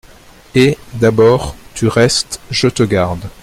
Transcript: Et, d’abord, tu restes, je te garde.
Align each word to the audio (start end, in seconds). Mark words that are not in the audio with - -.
Et, 0.55 0.79
d’abord, 0.95 1.55
tu 1.75 1.87
restes, 1.87 2.39
je 2.49 2.67
te 2.69 2.81
garde. 2.81 3.29